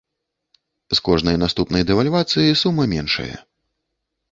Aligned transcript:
З 0.93 0.99
кожнай 1.09 1.37
наступнай 1.43 1.87
дэвальвацыяй 1.91 2.59
сума 2.65 2.83
меншае. 2.97 3.31